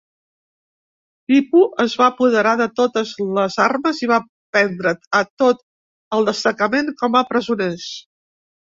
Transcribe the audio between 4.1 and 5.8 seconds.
va prendre a tot